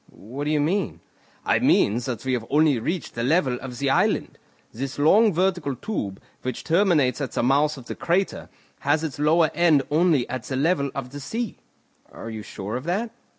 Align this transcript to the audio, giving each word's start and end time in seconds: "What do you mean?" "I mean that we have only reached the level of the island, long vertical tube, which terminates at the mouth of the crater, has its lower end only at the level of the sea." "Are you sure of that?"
"What 0.09 0.45
do 0.45 0.49
you 0.49 0.59
mean?" 0.59 0.99
"I 1.45 1.59
mean 1.59 1.99
that 1.99 2.25
we 2.25 2.33
have 2.33 2.47
only 2.49 2.79
reached 2.79 3.13
the 3.13 3.21
level 3.21 3.59
of 3.61 3.77
the 3.77 3.91
island, 3.91 4.39
long 4.97 5.31
vertical 5.31 5.75
tube, 5.75 6.19
which 6.41 6.63
terminates 6.63 7.21
at 7.21 7.33
the 7.33 7.43
mouth 7.43 7.77
of 7.77 7.85
the 7.85 7.93
crater, 7.93 8.49
has 8.79 9.03
its 9.03 9.19
lower 9.19 9.51
end 9.53 9.83
only 9.91 10.27
at 10.27 10.41
the 10.45 10.55
level 10.55 10.89
of 10.95 11.11
the 11.11 11.19
sea." 11.19 11.57
"Are 12.11 12.31
you 12.31 12.41
sure 12.41 12.75
of 12.77 12.85
that?" 12.85 13.11